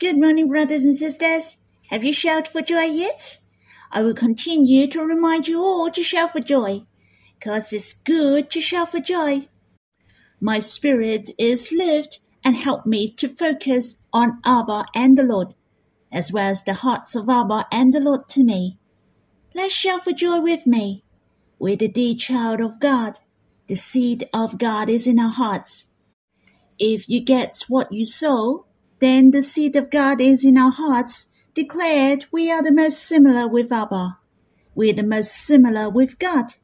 Good 0.00 0.18
morning, 0.18 0.48
brothers 0.48 0.82
and 0.82 0.96
sisters. 0.96 1.58
Have 1.90 2.02
you 2.02 2.14
shouted 2.14 2.50
for 2.50 2.62
joy 2.62 2.84
yet? 2.84 3.36
I 3.92 4.00
will 4.00 4.14
continue 4.14 4.86
to 4.86 5.04
remind 5.04 5.46
you 5.46 5.60
all 5.60 5.90
to 5.90 6.02
shout 6.02 6.32
for 6.32 6.40
joy, 6.40 6.86
cause 7.38 7.70
it's 7.74 7.92
good 7.92 8.50
to 8.52 8.62
shout 8.62 8.92
for 8.92 9.00
joy. 9.00 9.48
My 10.40 10.58
spirit 10.58 11.28
is 11.38 11.70
lived 11.70 12.18
and 12.42 12.56
help 12.56 12.86
me 12.86 13.10
to 13.16 13.28
focus 13.28 14.06
on 14.10 14.40
Abba 14.42 14.86
and 14.94 15.18
the 15.18 15.22
Lord, 15.22 15.52
as 16.10 16.32
well 16.32 16.48
as 16.48 16.64
the 16.64 16.80
hearts 16.80 17.14
of 17.14 17.28
Abba 17.28 17.66
and 17.70 17.92
the 17.92 18.00
Lord 18.00 18.26
to 18.30 18.42
me. 18.42 18.78
Let's 19.54 19.74
shout 19.74 20.04
for 20.04 20.12
joy 20.12 20.40
with 20.40 20.66
me. 20.66 21.04
We're 21.58 21.76
the 21.76 21.88
dear 21.88 22.14
child 22.14 22.62
of 22.62 22.80
God. 22.80 23.18
The 23.66 23.76
seed 23.76 24.26
of 24.32 24.56
God 24.56 24.88
is 24.88 25.06
in 25.06 25.18
our 25.18 25.28
hearts. 25.28 25.90
If 26.78 27.06
you 27.06 27.20
get 27.20 27.64
what 27.68 27.92
you 27.92 28.06
sow, 28.06 28.64
then 29.00 29.30
the 29.30 29.42
seed 29.42 29.76
of 29.76 29.90
God 29.90 30.20
is 30.20 30.44
in 30.44 30.56
our 30.56 30.70
hearts, 30.70 31.32
declared 31.54 32.26
we 32.30 32.50
are 32.50 32.62
the 32.62 32.72
most 32.72 33.02
similar 33.02 33.48
with 33.48 33.72
Abba. 33.72 34.18
We're 34.74 34.92
the 34.92 35.02
most 35.02 35.32
similar 35.32 35.90
with 35.90 36.18
God. 36.18 36.54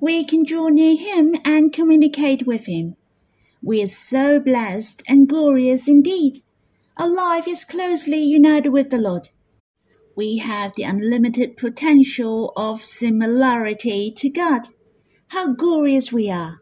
We 0.00 0.24
can 0.24 0.44
draw 0.44 0.68
near 0.68 0.96
Him 0.96 1.36
and 1.44 1.72
communicate 1.72 2.46
with 2.46 2.66
Him. 2.66 2.96
We 3.62 3.82
are 3.82 3.88
so 3.88 4.38
blessed 4.38 5.02
and 5.08 5.28
glorious 5.28 5.88
indeed. 5.88 6.42
Our 6.98 7.08
life 7.08 7.48
is 7.48 7.64
closely 7.64 8.18
united 8.18 8.70
with 8.70 8.90
the 8.90 8.98
Lord. 8.98 9.30
We 10.14 10.38
have 10.38 10.74
the 10.74 10.84
unlimited 10.84 11.56
potential 11.56 12.52
of 12.56 12.84
similarity 12.84 14.12
to 14.16 14.30
God. 14.30 14.68
How 15.28 15.52
glorious 15.52 16.12
we 16.12 16.30
are! 16.30 16.60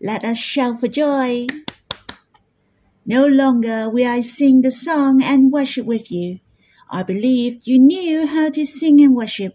Let 0.00 0.24
us 0.24 0.38
shout 0.38 0.80
for 0.80 0.88
joy. 0.88 1.46
No 3.08 3.24
longer 3.24 3.88
will 3.88 4.08
I 4.08 4.20
sing 4.20 4.62
the 4.62 4.72
song 4.72 5.22
and 5.22 5.52
worship 5.52 5.86
with 5.86 6.10
you. 6.10 6.40
I 6.90 7.04
believed 7.04 7.68
you 7.68 7.78
knew 7.78 8.26
how 8.26 8.50
to 8.50 8.66
sing 8.66 9.00
and 9.00 9.14
worship. 9.14 9.54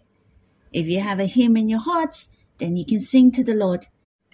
If 0.72 0.86
you 0.86 1.00
have 1.00 1.20
a 1.20 1.26
hymn 1.26 1.58
in 1.58 1.68
your 1.68 1.80
heart, 1.80 2.28
then 2.56 2.76
you 2.76 2.86
can 2.86 3.00
sing 3.00 3.30
to 3.32 3.44
the 3.44 3.54
Lord. 3.54 3.88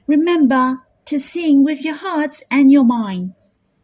Remember 0.06 0.82
to 1.06 1.18
sing 1.18 1.64
with 1.64 1.84
your 1.84 1.96
heart 1.96 2.42
and 2.48 2.70
your 2.70 2.84
mind. 2.84 3.34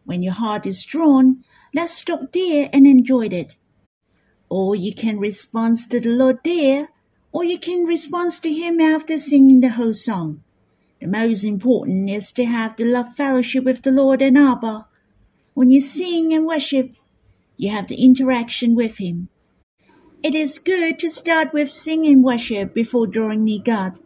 When 0.05 0.23
your 0.23 0.35
heart 0.35 0.67
is 0.67 0.85
drawn, 0.85 1.43
let's 1.75 1.95
stop 1.95 2.33
there 2.33 2.71
and 2.73 2.87
enjoy 2.87 3.27
it. 3.27 3.57
Or 4.49 4.77
you 4.77 4.95
can 4.95 5.19
respond 5.19 5.79
to 5.91 5.99
the 5.99 6.11
Lord 6.11 6.39
there, 6.45 6.91
or 7.33 7.43
you 7.43 7.59
can 7.59 7.87
respond 7.87 8.31
to 8.43 8.53
Him 8.53 8.81
after 8.81 9.19
singing 9.19 9.63
the 9.63 9.71
whole 9.71 9.95
song. 9.95 10.45
The 11.01 11.09
most 11.09 11.43
important 11.43 12.09
is 12.09 12.31
to 12.33 12.45
have 12.45 12.77
the 12.77 12.85
love 12.85 13.17
fellowship 13.17 13.65
with 13.65 13.83
the 13.83 13.91
Lord 13.91 14.23
and 14.23 14.39
Abba. 14.39 14.87
When 15.55 15.71
you 15.71 15.81
sing 15.81 16.35
and 16.35 16.47
worship, 16.47 16.97
you 17.57 17.71
have 17.71 17.89
the 17.89 17.97
interaction 17.97 18.75
with 18.75 18.99
Him. 18.99 19.29
It 20.23 20.35
is 20.35 20.59
good 20.59 20.99
to 20.99 21.09
start 21.09 21.53
with 21.53 21.71
singing 21.71 22.23
worship 22.23 22.75
before 22.75 23.07
drawing 23.07 23.45
near 23.45 23.61
God 23.65 23.99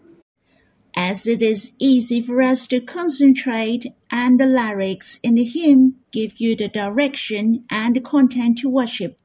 as 0.98 1.28
it 1.28 1.40
is 1.40 1.76
easy 1.78 2.20
for 2.20 2.42
us 2.42 2.66
to 2.66 2.80
concentrate 2.80 3.86
and 4.10 4.38
the 4.38 4.46
lyrics 4.46 5.20
in 5.22 5.36
the 5.36 5.44
hymn 5.44 5.94
give 6.10 6.40
you 6.40 6.56
the 6.56 6.66
direction 6.66 7.64
and 7.70 7.94
the 7.94 8.00
content 8.00 8.58
to 8.58 8.68
worship. 8.68 9.16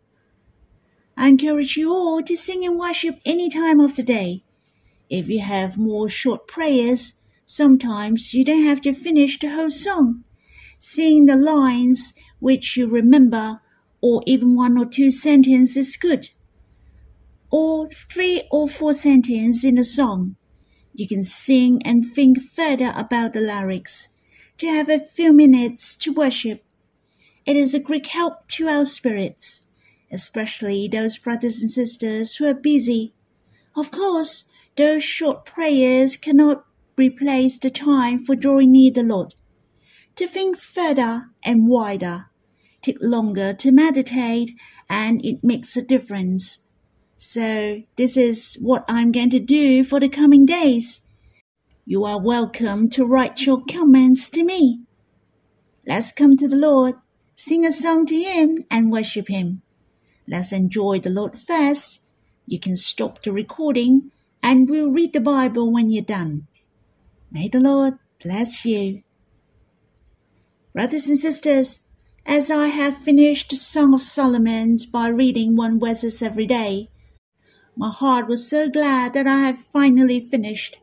I 1.17 1.29
encourage 1.29 1.75
you 1.75 1.91
all 1.91 2.21
to 2.21 2.37
sing 2.37 2.63
and 2.63 2.77
worship 2.77 3.19
any 3.25 3.49
time 3.49 3.79
of 3.79 3.95
the 3.95 4.03
day. 4.03 4.43
If 5.09 5.27
you 5.27 5.39
have 5.39 5.75
more 5.75 6.09
short 6.09 6.47
prayers, 6.47 7.21
sometimes 7.47 8.35
you 8.35 8.45
don't 8.45 8.63
have 8.63 8.81
to 8.81 8.93
finish 8.93 9.39
the 9.39 9.49
whole 9.49 9.71
song. 9.71 10.23
Sing 10.85 11.27
the 11.27 11.37
lines 11.37 12.13
which 12.39 12.75
you 12.75 12.87
remember, 12.87 13.61
or 14.01 14.21
even 14.25 14.53
one 14.53 14.77
or 14.77 14.85
two 14.85 15.11
sentences 15.11 15.77
is 15.77 15.95
good. 15.95 16.29
Or 17.49 17.89
three 17.89 18.43
or 18.51 18.67
four 18.67 18.93
sentences 18.93 19.63
in 19.63 19.77
a 19.77 19.85
song 19.85 20.35
you 20.93 21.07
can 21.07 21.23
sing 21.23 21.81
and 21.85 22.05
think 22.05 22.41
further 22.41 22.91
about 22.97 23.31
the 23.31 23.39
lyrics, 23.39 24.17
to 24.57 24.67
have 24.67 24.89
a 24.89 24.99
few 24.99 25.31
minutes 25.31 25.95
to 25.95 26.11
worship. 26.11 26.65
It 27.45 27.55
is 27.55 27.73
a 27.73 27.79
great 27.79 28.07
help 28.07 28.49
to 28.49 28.67
our 28.67 28.83
spirits, 28.83 29.67
especially 30.11 30.89
those 30.89 31.17
brothers 31.17 31.61
and 31.61 31.71
sisters 31.71 32.35
who 32.35 32.45
are 32.45 32.53
busy. 32.53 33.13
Of 33.73 33.89
course, 33.89 34.51
those 34.75 35.01
short 35.01 35.45
prayers 35.45 36.17
cannot 36.17 36.65
replace 36.97 37.57
the 37.57 37.69
time 37.69 38.19
for 38.19 38.35
drawing 38.35 38.73
near 38.73 38.91
the 38.91 39.03
Lord. 39.03 39.33
To 40.17 40.27
think 40.27 40.57
further 40.57 41.29
and 41.43 41.67
wider, 41.67 42.27
take 42.83 42.97
longer 43.01 43.51
to 43.53 43.71
meditate, 43.71 44.51
and 44.87 45.25
it 45.25 45.43
makes 45.43 45.75
a 45.75 45.81
difference. 45.81 46.67
So 47.17 47.81
this 47.95 48.15
is 48.15 48.57
what 48.61 48.85
I'm 48.87 49.11
going 49.11 49.31
to 49.31 49.39
do 49.39 49.83
for 49.83 49.99
the 49.99 50.09
coming 50.09 50.45
days. 50.45 51.07
You 51.85 52.03
are 52.05 52.21
welcome 52.21 52.89
to 52.91 53.05
write 53.05 53.45
your 53.45 53.63
comments 53.65 54.29
to 54.31 54.43
me. 54.43 54.83
Let's 55.87 56.11
come 56.11 56.37
to 56.37 56.47
the 56.47 56.57
Lord, 56.57 56.95
sing 57.33 57.65
a 57.65 57.71
song 57.71 58.05
to 58.05 58.15
Him, 58.15 58.59
and 58.69 58.91
worship 58.91 59.27
Him. 59.29 59.63
Let's 60.27 60.53
enjoy 60.53 60.99
the 60.99 61.09
Lord 61.09 61.39
first. 61.39 62.07
You 62.45 62.59
can 62.59 62.77
stop 62.77 63.23
the 63.23 63.31
recording 63.31 64.11
and 64.43 64.69
we'll 64.69 64.91
read 64.91 65.13
the 65.13 65.21
Bible 65.21 65.73
when 65.73 65.89
you're 65.89 66.03
done. 66.03 66.47
May 67.31 67.47
the 67.47 67.59
Lord 67.59 67.97
bless 68.21 68.63
you. 68.63 68.99
Brothers 70.73 71.07
and 71.07 71.19
sisters, 71.19 71.83
as 72.25 72.49
I 72.49 72.65
have 72.65 72.97
finished 72.97 73.51
the 73.51 73.57
Song 73.57 73.93
of 73.93 74.01
Solomon 74.01 74.79
by 74.91 75.07
reading 75.07 75.55
one 75.55 75.79
verses 75.79 76.23
every 76.23 76.47
day, 76.47 76.87
my 77.75 77.91
heart 77.91 78.27
was 78.27 78.49
so 78.49 78.67
glad 78.69 79.13
that 79.13 79.27
I 79.27 79.41
have 79.41 79.59
finally 79.59 80.19
finished. 80.19 80.79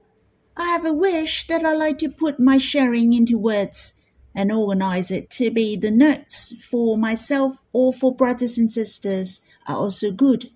I 0.56 0.66
have 0.66 0.84
a 0.84 0.92
wish 0.92 1.48
that 1.48 1.64
I 1.64 1.72
like 1.72 1.98
to 1.98 2.08
put 2.08 2.38
my 2.38 2.56
sharing 2.56 3.14
into 3.14 3.36
words 3.36 4.00
and 4.32 4.52
organize 4.52 5.10
it 5.10 5.28
to 5.30 5.50
be 5.50 5.74
the 5.74 5.90
notes 5.90 6.54
for 6.70 6.96
myself 6.96 7.56
or 7.72 7.92
for 7.92 8.14
brothers 8.14 8.58
and 8.58 8.70
sisters 8.70 9.40
are 9.66 9.76
also 9.76 10.12
good. 10.12 10.52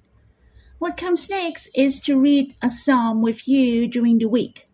What 0.78 0.96
comes 0.96 1.28
next 1.28 1.70
is 1.74 1.98
to 2.02 2.20
read 2.20 2.54
a 2.62 2.70
psalm 2.70 3.20
with 3.20 3.48
you 3.48 3.88
during 3.88 4.18
the 4.18 4.28
week. 4.28 4.66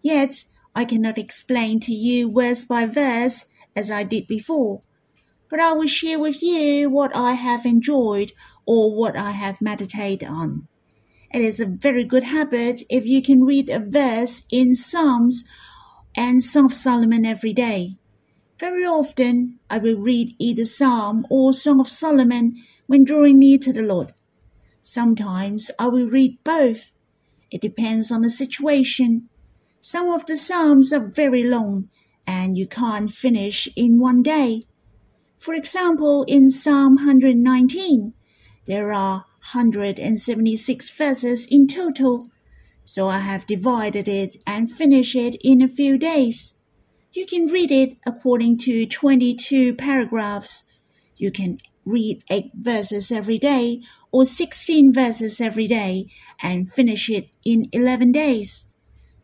Yet, 0.00 0.44
I 0.76 0.84
cannot 0.84 1.18
explain 1.18 1.80
to 1.80 1.92
you 1.92 2.30
verse 2.30 2.62
by 2.62 2.86
verse 2.86 3.46
as 3.76 3.90
I 3.90 4.02
did 4.02 4.26
before, 4.26 4.80
but 5.48 5.60
I 5.60 5.72
will 5.74 5.86
share 5.86 6.18
with 6.18 6.42
you 6.42 6.90
what 6.90 7.14
I 7.14 7.34
have 7.34 7.64
enjoyed 7.64 8.32
or 8.64 8.96
what 8.96 9.16
I 9.16 9.30
have 9.30 9.60
meditated 9.60 10.28
on. 10.28 10.66
It 11.30 11.42
is 11.42 11.60
a 11.60 11.66
very 11.66 12.02
good 12.02 12.24
habit 12.24 12.82
if 12.88 13.06
you 13.06 13.22
can 13.22 13.44
read 13.44 13.68
a 13.68 13.78
verse 13.78 14.44
in 14.50 14.74
Psalms 14.74 15.44
and 16.16 16.42
Song 16.42 16.66
of 16.66 16.74
Solomon 16.74 17.26
every 17.26 17.52
day. 17.52 17.96
Very 18.58 18.84
often, 18.86 19.58
I 19.68 19.78
will 19.78 19.98
read 19.98 20.34
either 20.38 20.64
Psalm 20.64 21.26
or 21.28 21.52
Song 21.52 21.78
of 21.78 21.90
Solomon 21.90 22.56
when 22.86 23.04
drawing 23.04 23.38
near 23.38 23.58
to 23.58 23.72
the 23.72 23.82
Lord. 23.82 24.12
Sometimes 24.80 25.70
I 25.78 25.88
will 25.88 26.06
read 26.08 26.38
both. 26.42 26.90
It 27.50 27.60
depends 27.60 28.10
on 28.10 28.22
the 28.22 28.30
situation. 28.30 29.28
Some 29.80 30.08
of 30.08 30.24
the 30.26 30.36
Psalms 30.36 30.92
are 30.92 31.06
very 31.06 31.44
long 31.44 31.90
and 32.26 32.56
you 32.56 32.66
can't 32.66 33.12
finish 33.12 33.68
in 33.76 34.00
one 34.00 34.22
day. 34.22 34.62
For 35.38 35.54
example, 35.54 36.24
in 36.24 36.50
Psalm 36.50 36.96
119, 36.96 38.14
there 38.66 38.92
are 38.92 39.26
176 39.52 40.90
verses 40.90 41.46
in 41.46 41.68
total, 41.68 42.28
so 42.84 43.08
I 43.08 43.18
have 43.18 43.46
divided 43.46 44.08
it 44.08 44.36
and 44.46 44.70
finished 44.70 45.14
it 45.14 45.36
in 45.42 45.62
a 45.62 45.68
few 45.68 45.98
days. 45.98 46.58
You 47.12 47.26
can 47.26 47.46
read 47.46 47.70
it 47.70 47.96
according 48.06 48.58
to 48.58 48.86
22 48.86 49.74
paragraphs. 49.74 50.64
You 51.16 51.30
can 51.30 51.58
read 51.84 52.24
8 52.28 52.50
verses 52.54 53.12
every 53.12 53.38
day 53.38 53.80
or 54.10 54.24
16 54.24 54.92
verses 54.92 55.40
every 55.40 55.66
day 55.66 56.08
and 56.42 56.70
finish 56.70 57.08
it 57.08 57.36
in 57.44 57.66
11 57.72 58.12
days. 58.12 58.72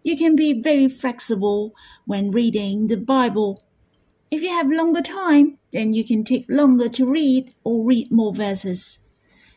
You 0.02 0.16
can 0.16 0.36
be 0.36 0.60
very 0.60 0.88
flexible 0.88 1.74
when 2.06 2.30
reading 2.30 2.88
the 2.88 2.96
Bible. 2.96 3.62
If 4.30 4.42
you 4.42 4.50
have 4.50 4.70
longer 4.70 5.02
time, 5.02 5.58
then 5.72 5.92
you 5.92 6.04
can 6.04 6.24
take 6.24 6.46
longer 6.48 6.88
to 6.90 7.06
read 7.06 7.54
or 7.64 7.84
read 7.84 8.10
more 8.10 8.34
verses 8.34 9.02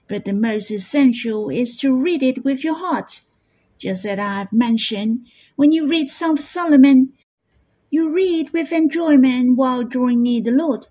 but 0.07 0.25
the 0.25 0.33
most 0.33 0.71
essential 0.71 1.49
is 1.49 1.77
to 1.77 1.93
read 1.93 2.21
it 2.21 2.43
with 2.43 2.63
your 2.63 2.77
heart. 2.77 3.21
Just 3.77 4.05
as 4.05 4.19
I 4.19 4.39
have 4.39 4.53
mentioned, 4.53 5.27
when 5.55 5.71
you 5.71 5.87
read 5.87 6.09
Psalm 6.09 6.37
Solomon, 6.37 7.13
you 7.89 8.09
read 8.09 8.51
with 8.51 8.71
enjoyment 8.71 9.57
while 9.57 9.83
drawing 9.83 10.23
near 10.23 10.41
the 10.41 10.51
Lord. 10.51 10.87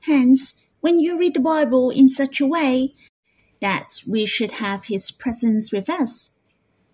Hence, 0.00 0.62
when 0.80 0.98
you 0.98 1.18
read 1.18 1.34
the 1.34 1.40
Bible 1.40 1.90
in 1.90 2.08
such 2.08 2.40
a 2.40 2.46
way 2.46 2.94
that 3.60 4.02
we 4.06 4.26
should 4.26 4.52
have 4.52 4.84
His 4.84 5.10
presence 5.10 5.72
with 5.72 5.88
us, 5.88 6.33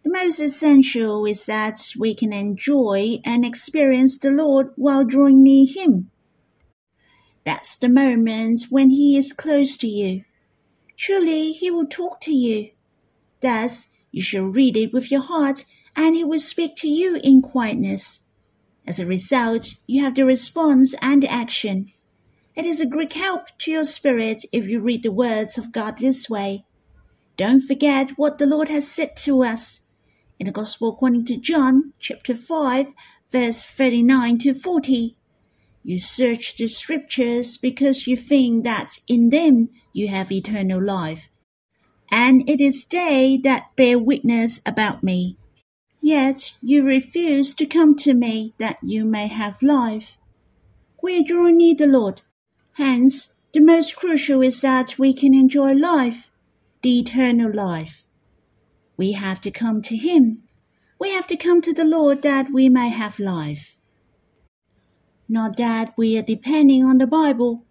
the 0.03 0.11
most 0.11 0.41
essential 0.41 1.27
is 1.27 1.45
that 1.47 1.79
we 1.99 2.15
can 2.15 2.33
enjoy 2.33 3.21
and 3.25 3.45
experience 3.45 4.19
the 4.19 4.31
Lord 4.31 4.73
while 4.77 5.05
drawing 5.05 5.43
near 5.43 5.67
Him. 5.69 6.11
That's 7.45 7.77
the 7.77 7.89
moment 7.89 8.67
when 8.71 8.91
He 8.91 9.17
is 9.17 9.33
close 9.33 9.77
to 9.79 9.87
you. 9.87 10.25
Truly, 10.97 11.53
He 11.53 11.71
will 11.71 11.87
talk 11.87 12.21
to 12.23 12.33
you. 12.33 12.71
Thus, 13.41 13.89
you 14.11 14.23
shall 14.23 14.45
read 14.45 14.77
it 14.77 14.93
with 14.93 15.11
your 15.11 15.23
heart, 15.23 15.65
and 15.95 16.15
He 16.15 16.25
will 16.25 16.39
speak 16.39 16.77
to 16.77 16.89
you 16.89 17.21
in 17.23 17.43
quietness. 17.43 18.23
As 18.87 18.99
a 18.99 19.07
result, 19.07 19.75
you 19.87 20.03
have 20.03 20.15
the 20.15 20.25
response 20.25 20.95
and 21.03 21.23
the 21.23 21.31
action. 21.31 21.93
It 22.57 22.65
is 22.65 22.81
a 22.81 22.87
great 22.87 23.13
help 23.13 23.49
to 23.59 23.71
your 23.71 23.85
spirit 23.85 24.45
if 24.53 24.67
you 24.67 24.81
read 24.81 25.03
the 25.03 25.13
words 25.13 25.59
of 25.59 25.73
God 25.73 25.99
this 25.99 26.29
way. 26.29 26.65
Don't 27.37 27.61
forget 27.61 28.11
what 28.19 28.39
the 28.39 28.47
Lord 28.47 28.69
has 28.69 28.89
said 28.89 29.17
to 29.19 29.43
us. 29.43 29.90
In 30.41 30.47
the 30.47 30.53
Gospel 30.53 30.89
according 30.89 31.27
to 31.27 31.37
John, 31.37 31.93
chapter 32.01 32.35
5, 32.35 32.95
verse 33.31 33.63
39 33.63 34.39
to 34.39 34.55
40. 34.55 35.15
You 35.85 35.99
search 35.99 36.57
the 36.57 36.67
scriptures 36.67 37.59
because 37.59 38.07
you 38.07 38.17
think 38.17 38.65
that 38.65 39.01
in 39.07 39.29
them 39.29 39.69
you 39.93 40.09
have 40.09 40.33
eternal 40.33 40.83
life. 40.83 41.29
And 42.11 42.49
it 42.49 42.59
is 42.59 42.87
they 42.87 43.39
that 43.43 43.77
bear 43.77 43.99
witness 43.99 44.63
about 44.65 45.03
me. 45.03 45.37
Yet 46.01 46.55
you 46.63 46.85
refuse 46.85 47.53
to 47.57 47.67
come 47.67 47.95
to 47.97 48.15
me 48.15 48.55
that 48.57 48.79
you 48.83 49.05
may 49.05 49.27
have 49.27 49.63
life. 49.63 50.17
We 51.03 51.23
draw 51.23 51.49
near 51.49 51.75
the 51.75 51.87
Lord. 51.87 52.23
Hence, 52.79 53.35
the 53.53 53.61
most 53.61 53.95
crucial 53.95 54.41
is 54.41 54.63
that 54.63 54.99
we 54.99 55.13
can 55.13 55.35
enjoy 55.35 55.75
life, 55.75 56.31
the 56.81 56.99
eternal 56.99 57.53
life. 57.53 58.07
We 59.01 59.13
have 59.13 59.41
to 59.41 59.51
come 59.51 59.81
to 59.81 59.97
Him. 59.97 60.43
We 60.99 61.15
have 61.15 61.27
to 61.29 61.37
come 61.39 61.63
to 61.63 61.73
the 61.73 61.87
Lord 61.87 62.21
that 62.21 62.53
we 62.53 62.69
may 62.69 62.91
have 62.91 63.19
life. 63.19 63.79
Not 65.27 65.57
that 65.57 65.95
we 65.97 66.19
are 66.19 66.23
depending 66.23 66.85
on 66.85 66.99
the 66.99 67.07
Bible. 67.07 67.65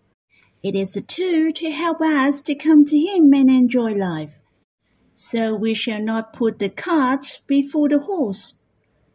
It 0.64 0.74
is 0.74 0.98
a 0.98 1.04
tool 1.04 1.52
to 1.52 1.70
help 1.70 2.02
us 2.02 2.42
to 2.42 2.56
come 2.56 2.84
to 2.86 2.98
Him 2.98 3.32
and 3.36 3.48
enjoy 3.48 3.94
life. 3.94 4.40
So 5.14 5.54
we 5.54 5.76
shall 5.76 6.02
not 6.02 6.34
put 6.34 6.58
the 6.58 6.70
cart 6.70 7.42
before 7.46 7.90
the 7.90 8.00
horse. 8.00 8.64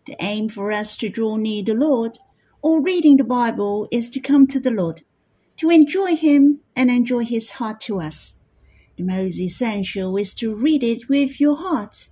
The 0.06 0.14
aim 0.20 0.46
for 0.46 0.70
us 0.70 0.96
to 0.98 1.08
draw 1.08 1.34
near 1.34 1.64
the 1.64 1.74
Lord 1.74 2.18
or 2.62 2.80
reading 2.80 3.16
the 3.16 3.24
Bible 3.24 3.88
is 3.90 4.08
to 4.10 4.20
come 4.20 4.46
to 4.46 4.60
the 4.60 4.70
Lord, 4.70 5.02
to 5.56 5.68
enjoy 5.68 6.14
Him 6.14 6.60
and 6.76 6.92
enjoy 6.92 7.24
His 7.24 7.50
heart 7.58 7.80
to 7.80 7.98
us. 7.98 8.40
The 8.96 9.02
most 9.02 9.40
essential 9.40 10.16
is 10.16 10.34
to 10.34 10.54
read 10.54 10.84
it 10.84 11.08
with 11.08 11.40
your 11.40 11.56
heart. 11.56 12.08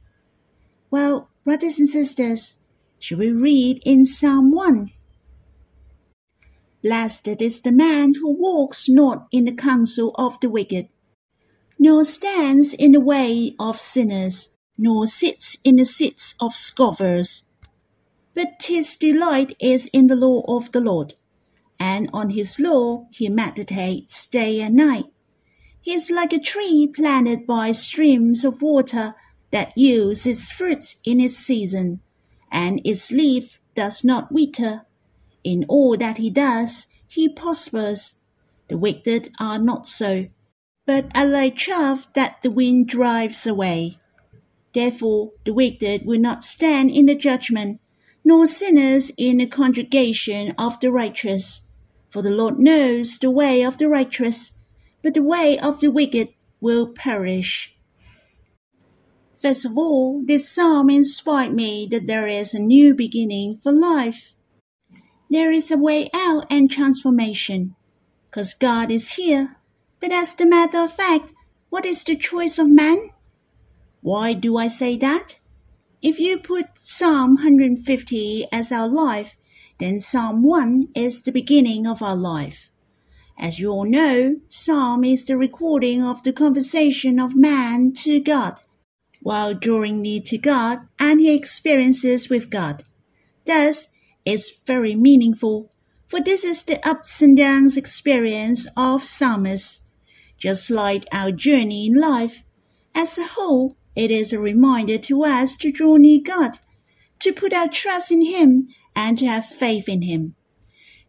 Well, 0.90 1.28
brothers 1.44 1.78
and 1.78 1.88
sisters, 1.88 2.56
shall 2.98 3.18
we 3.18 3.30
read 3.30 3.80
in 3.84 4.04
Psalm 4.04 4.50
1? 4.50 4.90
Blessed 6.82 7.40
is 7.40 7.60
the 7.60 7.70
man 7.70 8.14
who 8.14 8.32
walks 8.32 8.88
not 8.88 9.28
in 9.30 9.44
the 9.44 9.52
counsel 9.52 10.12
of 10.16 10.40
the 10.40 10.50
wicked, 10.50 10.88
nor 11.78 12.04
stands 12.04 12.74
in 12.74 12.90
the 12.90 13.00
way 13.00 13.54
of 13.60 13.78
sinners, 13.78 14.58
nor 14.76 15.06
sits 15.06 15.56
in 15.62 15.76
the 15.76 15.84
seats 15.84 16.34
of 16.40 16.56
scoffers. 16.56 17.44
But 18.34 18.64
his 18.66 18.96
delight 18.96 19.54
is 19.60 19.86
in 19.92 20.08
the 20.08 20.16
law 20.16 20.42
of 20.48 20.72
the 20.72 20.80
Lord, 20.80 21.14
and 21.78 22.10
on 22.12 22.30
his 22.30 22.58
law 22.58 23.06
he 23.12 23.28
meditates 23.28 24.26
day 24.26 24.60
and 24.60 24.74
night. 24.74 25.04
He 25.82 25.92
is 25.92 26.10
like 26.10 26.32
a 26.32 26.38
tree 26.38 26.90
planted 26.92 27.46
by 27.46 27.72
streams 27.72 28.44
of 28.44 28.62
water 28.62 29.14
that 29.50 29.76
yields 29.76 30.26
its 30.26 30.50
fruit 30.50 30.96
in 31.04 31.20
its 31.20 31.36
season, 31.36 32.00
and 32.50 32.80
its 32.84 33.12
leaf 33.12 33.60
does 33.74 34.02
not 34.02 34.32
wither. 34.32 34.86
In 35.44 35.66
all 35.68 35.96
that 35.98 36.18
he 36.18 36.30
does, 36.30 36.86
he 37.06 37.28
prospers. 37.28 38.20
The 38.68 38.78
wicked 38.78 39.28
are 39.38 39.58
not 39.58 39.86
so 39.86 40.26
but 40.86 41.06
are 41.14 41.26
like 41.26 41.56
chaff 41.56 42.12
that 42.14 42.42
the 42.42 42.50
wind 42.50 42.88
drives 42.88 43.46
away. 43.46 43.98
Therefore 44.72 45.32
the 45.44 45.52
wicked 45.52 46.04
will 46.04 46.20
not 46.20 46.44
stand 46.44 46.90
in 46.90 47.06
the 47.06 47.14
judgment, 47.14 47.80
nor 48.24 48.46
sinners 48.46 49.10
in 49.16 49.38
the 49.38 49.46
congregation 49.46 50.54
of 50.58 50.80
the 50.80 50.90
righteous. 50.90 51.68
For 52.10 52.22
the 52.22 52.30
Lord 52.30 52.58
knows 52.58 53.18
the 53.18 53.30
way 53.30 53.62
of 53.62 53.78
the 53.78 53.88
righteous, 53.88 54.52
but 55.02 55.14
the 55.14 55.22
way 55.22 55.58
of 55.58 55.80
the 55.80 55.90
wicked 55.90 56.28
will 56.60 56.86
perish. 56.86 57.76
First 59.34 59.64
of 59.64 59.76
all, 59.76 60.22
this 60.24 60.48
psalm 60.48 60.88
inspired 60.88 61.52
me 61.52 61.86
that 61.90 62.06
there 62.06 62.28
is 62.28 62.54
a 62.54 62.60
new 62.60 62.94
beginning 62.94 63.56
for 63.56 63.72
life. 63.72 64.34
There 65.28 65.50
is 65.50 65.70
a 65.70 65.78
way 65.78 66.08
out 66.14 66.46
and 66.50 66.70
transformation, 66.70 67.74
because 68.30 68.54
God 68.54 68.90
is 68.90 69.12
here 69.12 69.56
but 70.02 70.10
as 70.10 70.38
a 70.40 70.44
matter 70.44 70.78
of 70.78 70.92
fact, 70.92 71.32
what 71.70 71.86
is 71.86 72.02
the 72.02 72.16
choice 72.16 72.58
of 72.58 72.68
man? 72.68 73.10
Why 74.00 74.32
do 74.32 74.56
I 74.56 74.66
say 74.66 74.96
that? 74.96 75.38
If 76.02 76.18
you 76.18 76.38
put 76.38 76.76
Psalm 76.76 77.36
150 77.36 78.48
as 78.50 78.72
our 78.72 78.88
life, 78.88 79.36
then 79.78 80.00
Psalm 80.00 80.42
1 80.42 80.88
is 80.96 81.22
the 81.22 81.30
beginning 81.30 81.86
of 81.86 82.02
our 82.02 82.16
life. 82.16 82.68
As 83.38 83.58
you 83.58 83.70
all 83.70 83.84
know, 83.84 84.36
Psalm 84.48 85.04
is 85.04 85.24
the 85.24 85.36
recording 85.36 86.02
of 86.02 86.22
the 86.22 86.32
conversation 86.32 87.18
of 87.18 87.36
man 87.36 87.92
to 88.04 88.20
God, 88.20 88.60
while 89.20 89.54
drawing 89.54 90.02
near 90.02 90.20
to 90.26 90.38
God 90.38 90.86
and 90.98 91.20
his 91.20 91.36
experiences 91.36 92.28
with 92.28 92.50
God. 92.50 92.84
Thus, 93.46 93.88
it's 94.24 94.60
very 94.64 94.94
meaningful, 94.94 95.70
for 96.06 96.20
this 96.20 96.44
is 96.44 96.62
the 96.64 96.86
ups 96.86 97.22
and 97.22 97.36
downs 97.36 97.76
experience 97.76 98.68
of 98.76 99.02
psalmists 99.02 99.82
just 100.42 100.70
like 100.70 101.06
our 101.12 101.30
journey 101.30 101.86
in 101.86 101.94
life. 101.94 102.42
As 102.96 103.16
a 103.16 103.24
whole, 103.24 103.76
it 103.94 104.10
is 104.10 104.32
a 104.32 104.40
reminder 104.40 104.98
to 104.98 105.22
us 105.22 105.56
to 105.58 105.70
draw 105.70 105.96
near 105.96 106.20
God, 106.20 106.58
to 107.20 107.32
put 107.32 107.52
our 107.52 107.68
trust 107.68 108.10
in 108.10 108.22
Him, 108.22 108.66
and 108.96 109.16
to 109.18 109.26
have 109.26 109.46
faith 109.46 109.88
in 109.88 110.02
Him. 110.02 110.34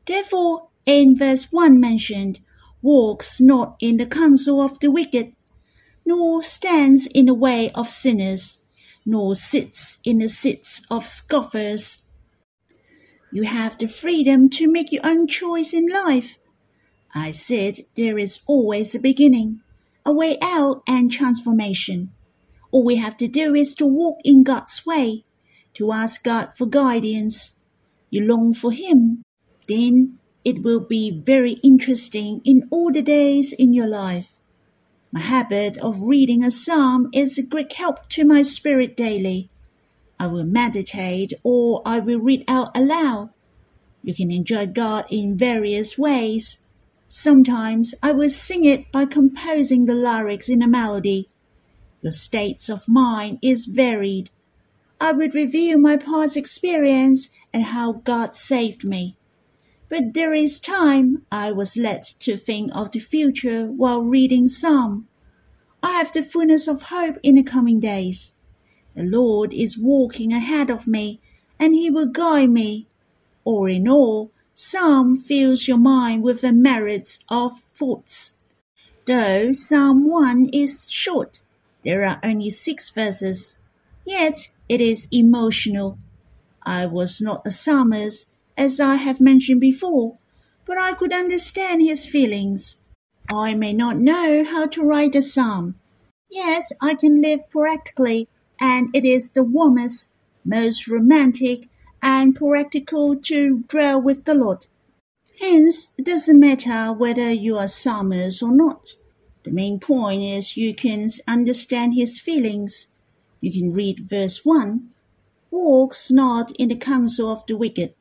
Therefore, 0.06 0.70
in 0.86 1.18
verse 1.18 1.52
1 1.52 1.80
mentioned, 1.80 2.40
walks 2.82 3.40
not 3.40 3.76
in 3.80 3.98
the 3.98 4.06
counsel 4.06 4.62
of 4.62 4.80
the 4.80 4.92
wicked, 4.92 5.34
nor 6.06 6.44
stands 6.44 7.08
in 7.08 7.28
the 7.28 7.34
way 7.34 7.72
of 7.74 7.90
sinners, 7.90 8.64
nor 9.06 9.36
sits 9.36 10.00
in 10.04 10.20
the 10.20 10.28
seats 10.28 10.86
of 10.92 11.08
scoffers. 11.08 12.08
You 13.32 13.44
have 13.44 13.78
the 13.78 13.88
freedom 13.88 14.50
to 14.52 14.72
make 14.72 14.92
your 14.92 15.06
own 15.06 15.28
choice 15.28 15.74
in 15.74 15.88
life. 15.88 16.38
I 17.16 17.32
said 17.32 17.80
there 17.96 18.18
is 18.18 18.42
always 18.48 18.94
a 18.94 19.00
beginning, 19.00 19.62
a 20.06 20.14
way 20.14 20.38
out, 20.42 20.84
and 20.88 21.12
transformation. 21.12 22.12
All 22.72 22.84
we 22.84 22.98
have 22.98 23.18
to 23.18 23.28
do 23.28 23.56
is 23.56 23.74
to 23.76 23.86
walk 23.86 24.18
in 24.24 24.44
God's 24.44 24.86
way, 24.86 25.24
to 25.76 25.92
ask 25.92 26.24
God 26.24 26.50
for 26.58 26.66
guidance. 26.66 27.60
You 28.10 28.26
long 28.26 28.54
for 28.54 28.72
Him, 28.72 29.24
then 29.68 30.20
it 30.44 30.62
will 30.62 30.80
be 30.80 31.10
very 31.12 31.54
interesting 31.64 32.42
in 32.44 32.68
all 32.70 32.92
the 32.92 33.02
days 33.02 33.54
in 33.54 33.74
your 33.74 33.88
life. 33.88 34.36
My 35.12 35.22
habit 35.22 35.78
of 35.78 36.02
reading 36.02 36.44
a 36.44 36.52
psalm 36.52 37.10
is 37.14 37.38
a 37.38 37.46
great 37.46 37.74
help 37.74 38.10
to 38.10 38.26
my 38.26 38.42
spirit 38.42 38.98
daily. 38.98 39.50
I 40.20 40.28
will 40.28 40.44
meditate 40.44 41.34
or 41.44 41.82
I 41.86 42.00
will 42.00 42.20
read 42.20 42.44
out 42.48 42.76
aloud. 42.76 43.30
You 44.04 44.14
can 44.14 44.32
enjoy 44.32 44.66
God 44.68 45.06
in 45.10 45.38
various 45.38 45.98
ways. 45.98 46.68
Sometimes 47.08 47.94
I 48.02 48.12
will 48.12 48.30
sing 48.30 48.66
it 48.66 48.92
by 48.92 49.06
composing 49.06 49.86
the 49.86 49.96
lyrics 49.96 50.50
in 50.50 50.62
a 50.62 50.68
melody. 50.68 51.30
Your 52.02 52.12
states 52.12 52.68
of 52.68 52.88
mind 52.88 53.40
is 53.42 53.66
varied. 53.66 54.30
I 55.00 55.12
would 55.12 55.36
review 55.36 55.78
my 55.78 55.96
past 55.96 56.36
experience 56.36 57.30
and 57.54 57.64
how 57.64 57.94
God 57.94 58.36
saved 58.36 58.84
me. 58.84 59.16
But 59.94 60.16
there 60.16 60.34
is 60.34 60.58
time 60.58 61.22
I 61.32 61.52
was 61.52 61.78
led 61.78 62.02
to 62.22 62.36
think 62.36 62.72
of 62.74 62.94
the 62.94 63.00
future 63.00 63.68
while 63.68 64.02
reading 64.02 64.48
Psalm. 64.48 65.08
I 65.84 65.92
have 65.92 66.12
the 66.12 66.24
fullness 66.24 66.68
of 66.68 66.90
hope 66.90 67.18
in 67.22 67.36
the 67.36 67.44
coming 67.44 67.80
days. 67.80 68.32
The 68.96 69.04
Lord 69.04 69.54
is 69.54 69.78
walking 69.78 70.34
ahead 70.34 70.72
of 70.72 70.88
me, 70.88 71.22
and 71.60 71.76
He 71.76 71.92
will 71.92 72.08
guide 72.08 72.50
me. 72.50 72.88
All 73.44 73.68
in 73.68 73.88
all, 73.88 74.32
Psalm 74.56 75.16
fills 75.16 75.68
your 75.68 75.78
mind 75.78 76.24
with 76.24 76.42
the 76.42 76.54
merits 76.54 77.20
of 77.30 77.62
thoughts. 77.76 78.44
Though 79.06 79.52
Psalm 79.54 80.10
1 80.10 80.50
is 80.52 80.90
short, 80.90 81.44
there 81.84 82.04
are 82.04 82.20
only 82.24 82.50
six 82.50 82.90
verses, 82.90 83.62
yet 84.08 84.48
it 84.68 84.82
is 84.82 85.08
emotional. 85.12 86.00
I 86.64 86.88
was 86.88 87.22
not 87.22 87.46
a 87.46 87.52
psalmist, 87.52 88.33
as 88.58 88.80
I 88.80 88.96
have 88.96 89.20
mentioned 89.20 89.62
before, 89.62 90.16
but 90.66 90.78
I 90.78 90.94
could 90.94 91.14
understand 91.14 91.82
his 91.82 92.06
feelings. 92.06 92.88
I 93.32 93.54
may 93.54 93.74
not 93.74 93.98
know 93.98 94.44
how 94.44 94.68
to 94.68 94.84
write 94.84 95.16
a 95.16 95.22
psalm, 95.22 95.76
yet 96.30 96.64
I 96.82 96.96
can 96.96 97.22
live 97.22 97.50
practically, 97.50 98.28
and 98.60 98.90
it 98.94 99.06
is 99.06 99.32
the 99.32 99.44
warmest, 99.44 100.16
most 100.46 100.88
romantic, 100.88 101.70
and 102.02 102.36
practical 102.36 103.16
to 103.16 103.64
dwell 103.68 104.02
with 104.02 104.26
the 104.26 104.36
Lord. 104.36 104.68
Hence, 105.40 105.94
it 105.98 106.06
doesn't 106.06 106.40
matter 106.40 106.94
whether 106.94 107.32
you 107.32 107.58
are 107.58 107.68
psalmist 107.68 108.44
or 108.44 108.52
not. 108.52 108.94
The 109.44 109.52
main 109.52 109.80
point 109.80 110.22
is 110.22 110.56
you 110.56 110.74
can 110.76 111.10
understand 111.28 111.96
his 111.96 112.20
feelings. 112.20 112.98
You 113.42 113.52
can 113.52 113.74
read 113.74 114.00
verse 114.00 114.46
1 114.46 114.90
Walks 115.52 116.10
not 116.10 116.52
in 116.58 116.70
the 116.70 116.76
counsel 116.76 117.32
of 117.32 117.46
the 117.46 117.56
wicked, 117.56 117.94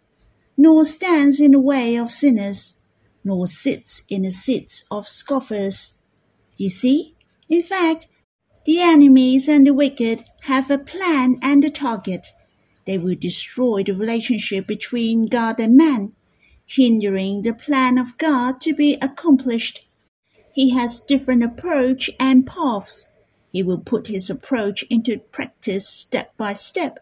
nor 0.56 0.84
stands 0.84 1.40
in 1.40 1.52
the 1.52 1.60
way 1.60 1.96
of 1.96 2.10
sinners, 2.10 2.80
nor 3.24 3.46
sits 3.46 4.02
in 4.08 4.22
the 4.22 4.30
seats 4.30 4.84
of 4.90 5.08
scoffers. 5.08 5.98
You 6.56 6.68
see, 6.68 7.14
in 7.48 7.62
fact, 7.62 8.06
the 8.64 8.80
enemies 8.80 9.48
and 9.48 9.66
the 9.66 9.74
wicked 9.74 10.24
have 10.42 10.70
a 10.70 10.78
plan 10.78 11.38
and 11.42 11.64
a 11.64 11.70
target. 11.70 12.28
They 12.86 12.98
will 12.98 13.16
destroy 13.16 13.82
the 13.82 13.92
relationship 13.92 14.66
between 14.66 15.26
God 15.26 15.58
and 15.58 15.76
man, 15.76 16.12
hindering 16.66 17.42
the 17.42 17.54
plan 17.54 17.98
of 17.98 18.18
God 18.18 18.60
to 18.62 18.74
be 18.74 18.98
accomplished. 19.02 19.88
He 20.52 20.70
has 20.70 21.00
different 21.00 21.42
approach 21.42 22.10
and 22.20 22.46
paths. 22.46 23.14
He 23.52 23.62
will 23.62 23.78
put 23.78 24.06
his 24.06 24.30
approach 24.30 24.82
into 24.84 25.18
practice 25.18 25.88
step 25.88 26.36
by 26.36 26.52
step. 26.52 26.98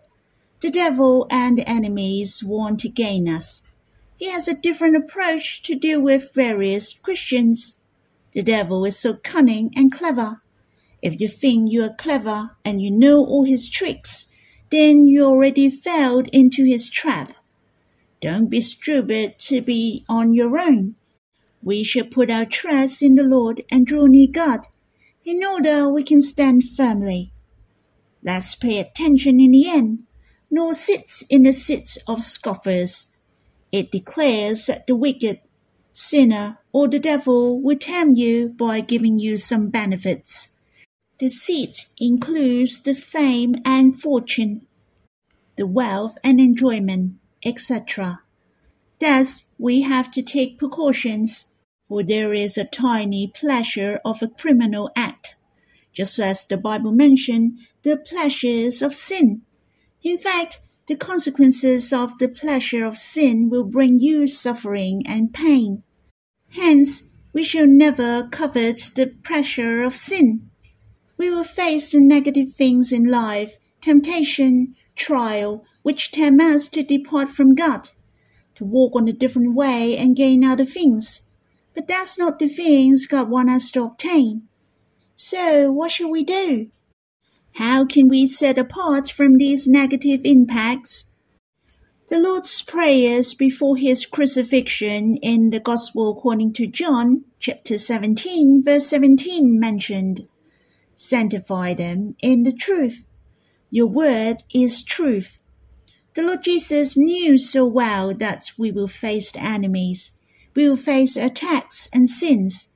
The 0.61 0.71
devil 0.71 1.27
and 1.31 1.63
enemies 1.67 2.45
want 2.45 2.81
to 2.81 2.89
gain 2.91 3.29
us. 3.29 3.73
He 4.17 4.29
has 4.29 4.47
a 4.47 4.61
different 4.61 4.97
approach 4.97 5.63
to 5.63 5.75
deal 5.75 6.01
with 6.01 6.35
various 6.35 6.93
Christians. 6.93 7.81
The 8.35 8.43
devil 8.43 8.85
is 8.85 8.99
so 8.99 9.15
cunning 9.15 9.71
and 9.75 9.91
clever. 9.91 10.43
If 11.01 11.19
you 11.19 11.29
think 11.29 11.73
you 11.73 11.83
are 11.85 11.95
clever 11.95 12.57
and 12.63 12.83
you 12.83 12.91
know 12.91 13.25
all 13.25 13.45
his 13.45 13.71
tricks, 13.71 14.31
then 14.71 15.07
you 15.07 15.25
already 15.25 15.71
fell 15.71 16.21
into 16.33 16.65
his 16.65 16.91
trap. 16.91 17.33
Don't 18.21 18.51
be 18.51 18.61
stupid 18.61 19.39
to 19.39 19.63
be 19.63 20.05
on 20.11 20.35
your 20.35 20.59
own. 20.59 20.97
We 21.63 21.83
should 21.83 22.11
put 22.11 22.31
our 22.31 22.45
trust 22.45 23.03
in 23.03 23.15
the 23.15 23.25
Lord 23.25 23.63
and 23.71 23.87
draw 23.87 24.05
near 24.05 24.29
God, 24.31 24.61
in 25.25 25.43
order 25.43 25.89
we 25.89 26.03
can 26.03 26.21
stand 26.21 26.65
firmly. 26.65 27.33
Let's 28.23 28.55
pay 28.55 28.79
attention 28.79 29.41
in 29.41 29.53
the 29.53 29.71
end, 29.71 30.01
nor 30.51 30.75
sits 30.75 31.23
in 31.31 31.45
the 31.45 31.53
seats 31.53 31.97
of 32.09 32.25
scoffers. 32.25 33.15
It 33.71 33.93
declares 33.93 34.67
that 34.67 34.87
the 34.87 34.97
wicked, 34.97 35.41
sinner, 35.93 36.59
or 36.73 36.89
the 36.89 36.99
devil 36.99 37.61
will 37.61 37.79
tempt 37.79 38.17
you 38.17 38.49
by 38.49 38.81
giving 38.81 39.19
you 39.19 39.37
some 39.37 39.71
benefits. 39.71 40.57
The 41.19 41.29
seat 41.29 41.87
includes 41.99 42.83
the 42.83 42.95
fame 42.95 43.57
and 43.65 44.01
fortune, 44.01 44.67
the 45.57 45.67
wealth 45.67 46.17
and 46.25 46.41
enjoyment, 46.41 47.15
etc. 47.45 48.23
Thus, 48.99 49.45
we 49.59 49.83
have 49.83 50.11
to 50.13 50.23
take 50.23 50.59
precautions, 50.59 51.55
for 51.89 52.03
there 52.03 52.33
is 52.33 52.57
a 52.57 52.65
tiny 52.65 53.29
pleasure 53.29 54.01
of 54.05 54.23
a 54.23 54.29
criminal 54.29 54.91
act, 54.97 55.37
just 55.93 56.19
as 56.19 56.45
the 56.45 56.57
Bible 56.57 56.93
mentioned 56.93 57.59
the 57.83 57.97
pleasures 57.97 58.81
of 58.83 58.95
sin. 58.95 59.43
In 60.03 60.19
fact, 60.19 60.61
the 60.87 60.97
consequences 60.97 61.93
of 61.93 62.19
the 62.19 62.29
pleasure 62.29 62.85
of 62.85 62.99
sin 62.99 63.49
will 63.49 63.65
bring 63.65 63.99
you 63.99 64.27
suffering 64.27 65.03
and 65.07 65.33
pain. 65.33 65.83
Hence, 66.51 67.11
we 67.33 67.45
shall 67.45 67.67
never 67.67 68.29
covet 68.31 68.91
the 68.95 69.07
pleasure 69.23 69.83
of 69.83 69.95
sin 69.95 70.51
we 71.21 71.29
will 71.29 71.45
face 71.45 71.93
the 71.93 72.01
negative 72.01 72.55
things 72.55 72.91
in 72.91 73.05
life, 73.05 73.57
temptation, 73.83 74.75
trial, 74.97 75.63
which 75.83 76.13
tempt 76.13 76.43
us 76.43 76.67
to 76.71 76.83
depart 76.83 77.29
from 77.29 77.55
God, 77.55 77.91
to 78.55 78.65
walk 78.65 78.97
on 78.97 79.07
a 79.07 79.13
different 79.13 79.55
way 79.55 79.99
and 79.99 80.17
gain 80.17 80.43
other 80.43 80.65
things. 80.65 81.29
But 81.75 81.87
that's 81.87 82.19
not 82.19 82.39
the 82.39 82.49
things 82.49 83.07
God 83.07 83.29
wants 83.29 83.53
us 83.53 83.71
to 83.73 83.83
obtain. 83.83 84.49
So 85.15 85.71
what 85.71 85.93
shall 85.93 86.09
we 86.09 86.25
do? 86.25 86.71
How 87.61 87.85
can 87.85 88.09
we 88.09 88.27
set 88.27 88.57
apart 88.57 89.11
from 89.11 89.37
these 89.37 89.69
negative 89.69 90.23
impacts? 90.25 91.15
The 92.09 92.19
Lord's 92.19 92.63
prayers 92.63 93.35
before 93.35 93.77
his 93.77 94.07
crucifixion 94.07 95.19
in 95.19 95.51
the 95.51 95.61
Gospel 95.61 96.11
according 96.11 96.55
to 96.55 96.67
John, 96.67 97.27
chapter 97.39 97.77
17, 97.77 98.65
verse 98.65 98.87
17 98.87 99.61
mentioned 99.61 100.27
sanctify 100.95 101.75
them 101.75 102.17
in 102.23 102.45
the 102.45 102.53
truth. 102.55 103.05
Your 103.69 103.89
word 103.89 104.39
is 104.55 104.83
truth. 104.83 105.37
The 106.15 106.23
Lord 106.23 106.43
Jesus 106.43 106.97
knew 106.97 107.37
so 107.37 107.67
well 107.67 108.15
that 108.15 108.53
we 108.57 108.71
will 108.71 108.89
face 108.89 109.37
enemies, 109.37 110.13
we 110.55 110.67
will 110.67 110.79
face 110.79 111.15
attacks 111.15 111.91
and 111.93 112.09
sins. 112.09 112.73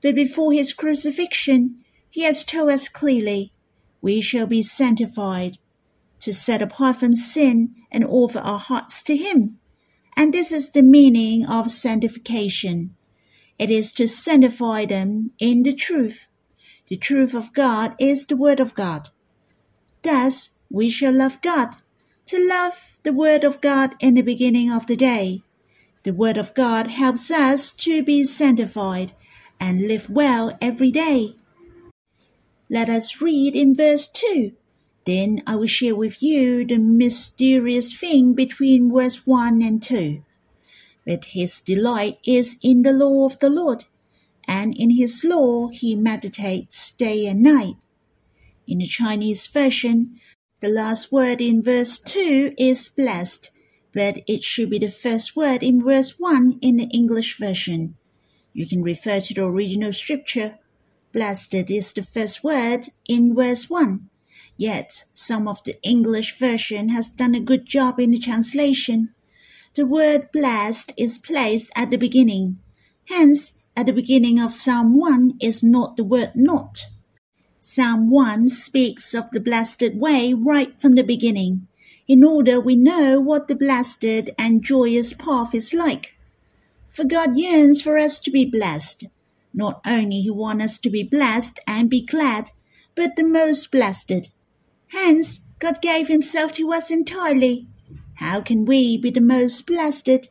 But 0.00 0.14
before 0.14 0.54
his 0.54 0.72
crucifixion, 0.72 1.84
he 2.08 2.22
has 2.22 2.44
told 2.44 2.70
us 2.70 2.88
clearly, 2.88 3.52
we 4.02 4.20
shall 4.20 4.46
be 4.46 4.60
sanctified, 4.60 5.56
to 6.20 6.32
set 6.32 6.60
apart 6.60 6.96
from 6.96 7.14
sin 7.14 7.74
and 7.90 8.04
offer 8.04 8.40
our 8.40 8.58
hearts 8.58 9.02
to 9.04 9.16
him. 9.16 9.58
And 10.16 10.32
this 10.34 10.52
is 10.52 10.70
the 10.70 10.82
meaning 10.82 11.46
of 11.46 11.70
sanctification. 11.70 12.94
It 13.58 13.70
is 13.70 13.92
to 13.94 14.06
sanctify 14.06 14.84
them 14.84 15.30
in 15.38 15.62
the 15.62 15.72
truth. 15.72 16.26
The 16.88 16.96
truth 16.96 17.32
of 17.32 17.54
God 17.54 17.94
is 17.98 18.26
the 18.26 18.36
Word 18.36 18.60
of 18.60 18.74
God. 18.74 19.08
Thus, 20.02 20.58
we 20.70 20.90
shall 20.90 21.12
love 21.12 21.40
God, 21.40 21.76
to 22.26 22.38
love 22.38 22.98
the 23.02 23.12
Word 23.12 23.44
of 23.44 23.60
God 23.60 23.94
in 24.00 24.14
the 24.14 24.22
beginning 24.22 24.70
of 24.70 24.86
the 24.86 24.96
day. 24.96 25.42
The 26.02 26.12
Word 26.12 26.36
of 26.36 26.54
God 26.54 26.88
helps 26.88 27.30
us 27.30 27.70
to 27.76 28.02
be 28.02 28.24
sanctified 28.24 29.12
and 29.60 29.86
live 29.86 30.10
well 30.10 30.56
every 30.60 30.90
day. 30.90 31.36
Let 32.72 32.88
us 32.88 33.20
read 33.20 33.54
in 33.54 33.76
verse 33.76 34.08
2. 34.08 34.52
Then 35.04 35.42
I 35.46 35.56
will 35.56 35.66
share 35.66 35.94
with 35.94 36.22
you 36.22 36.64
the 36.64 36.78
mysterious 36.78 37.94
thing 37.94 38.32
between 38.32 38.90
verse 38.90 39.26
1 39.26 39.60
and 39.60 39.82
2. 39.82 40.22
But 41.06 41.26
his 41.26 41.60
delight 41.60 42.18
is 42.24 42.56
in 42.62 42.80
the 42.80 42.94
law 42.94 43.26
of 43.26 43.38
the 43.40 43.50
Lord 43.50 43.84
and 44.48 44.74
in 44.76 44.96
his 44.96 45.22
law 45.24 45.68
he 45.68 45.94
meditates 45.94 46.92
day 46.92 47.26
and 47.26 47.42
night. 47.42 47.76
In 48.66 48.78
the 48.78 48.86
Chinese 48.86 49.46
version, 49.46 50.18
the 50.60 50.68
last 50.68 51.12
word 51.12 51.40
in 51.40 51.62
verse 51.62 51.98
2 51.98 52.54
is 52.56 52.88
blessed, 52.88 53.50
but 53.92 54.22
it 54.26 54.44
should 54.44 54.70
be 54.70 54.78
the 54.78 54.90
first 54.90 55.36
word 55.36 55.62
in 55.62 55.84
verse 55.84 56.18
1 56.18 56.58
in 56.62 56.78
the 56.78 56.88
English 56.92 57.38
version. 57.38 57.96
You 58.52 58.66
can 58.66 58.82
refer 58.82 59.20
to 59.20 59.34
the 59.34 59.44
original 59.44 59.92
scripture. 59.92 60.58
Blessed 61.12 61.70
is 61.70 61.92
the 61.92 62.02
first 62.02 62.42
word 62.42 62.88
in 63.06 63.34
verse 63.34 63.68
1. 63.68 64.08
Yet 64.56 65.04
some 65.12 65.46
of 65.46 65.62
the 65.64 65.76
English 65.82 66.38
version 66.38 66.88
has 66.88 67.10
done 67.10 67.34
a 67.34 67.40
good 67.40 67.66
job 67.66 68.00
in 68.00 68.12
the 68.12 68.18
translation. 68.18 69.10
The 69.74 69.84
word 69.84 70.30
blessed 70.32 70.92
is 70.96 71.18
placed 71.18 71.70
at 71.76 71.90
the 71.90 71.98
beginning. 71.98 72.58
Hence, 73.08 73.62
at 73.76 73.86
the 73.86 73.92
beginning 73.92 74.40
of 74.40 74.54
Psalm 74.54 74.96
1 74.96 75.38
is 75.40 75.62
not 75.62 75.96
the 75.96 76.04
word 76.04 76.32
not. 76.34 76.86
Psalm 77.58 78.10
1 78.10 78.48
speaks 78.48 79.14
of 79.14 79.30
the 79.32 79.40
blessed 79.40 79.94
way 79.94 80.32
right 80.32 80.78
from 80.80 80.94
the 80.94 81.04
beginning, 81.04 81.68
in 82.08 82.24
order 82.24 82.58
we 82.58 82.74
know 82.74 83.20
what 83.20 83.48
the 83.48 83.54
blessed 83.54 84.30
and 84.38 84.64
joyous 84.64 85.12
path 85.12 85.54
is 85.54 85.74
like. 85.74 86.14
For 86.88 87.04
God 87.04 87.36
yearns 87.36 87.82
for 87.82 87.98
us 87.98 88.18
to 88.20 88.30
be 88.30 88.44
blessed. 88.44 89.06
Not 89.54 89.80
only 89.86 90.20
He 90.20 90.30
wants 90.30 90.64
us 90.64 90.78
to 90.80 90.90
be 90.90 91.02
blessed 91.02 91.60
and 91.66 91.90
be 91.90 92.04
glad, 92.04 92.50
but 92.94 93.16
the 93.16 93.24
most 93.24 93.70
blessed. 93.70 94.30
Hence, 94.88 95.48
God 95.58 95.80
gave 95.80 96.08
Himself 96.08 96.52
to 96.54 96.72
us 96.72 96.90
entirely. 96.90 97.66
How 98.16 98.40
can 98.40 98.64
we 98.64 98.98
be 98.98 99.10
the 99.10 99.20
most 99.20 99.66
blessed 99.66 100.28